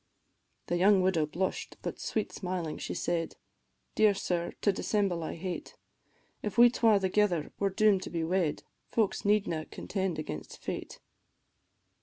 The 0.65 0.77
young 0.77 1.03
widow 1.03 1.27
blush'd, 1.27 1.77
but 1.83 1.99
sweet 1.99 2.31
smiling 2.31 2.79
she 2.79 2.95
said, 2.95 3.35
"Dear 3.93 4.15
sir, 4.15 4.53
to 4.61 4.71
dissemble 4.71 5.21
I 5.23 5.35
hate, 5.35 5.75
If 6.41 6.57
we 6.57 6.71
twa 6.71 6.99
thegither 6.99 7.51
are 7.61 7.69
doom'd 7.69 8.01
to 8.01 8.09
be 8.09 8.23
wed, 8.23 8.63
Folks 8.89 9.23
needna 9.25 9.67
contend 9.69 10.17
against 10.17 10.57
fate." 10.57 10.99